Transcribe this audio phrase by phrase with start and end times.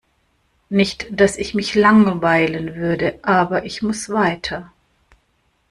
[0.71, 4.71] Nicht dass ich mich langweilen würde, aber ich muss weiter.